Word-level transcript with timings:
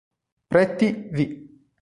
Pretty 0.49 0.89
v. 1.13 1.17